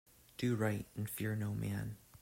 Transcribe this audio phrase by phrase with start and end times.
[0.39, 1.95] Do right and fear no man.